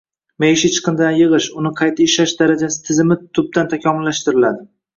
[0.43, 4.71] Maishiy chiqindilarni yig‘ish, uni qayta ishlash darajasi tizimi tubdan takomillashtiriladi.